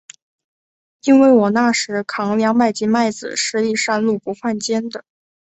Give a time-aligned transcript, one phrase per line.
[1.03, 5.03] 因为我那时候，扛两百斤麦子，十里山路不换肩的。